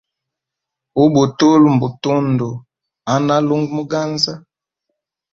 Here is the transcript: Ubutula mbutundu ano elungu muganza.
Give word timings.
Ubutula 1.03 1.67
mbutundu 1.75 2.49
ano 3.13 3.31
elungu 3.39 3.71
muganza. 3.77 4.33